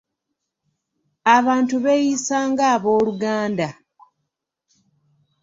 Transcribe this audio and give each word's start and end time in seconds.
Abantu 1.37 1.75
beeyisa 1.83 2.37
nga 2.49 2.65
abooluganda. 2.75 3.67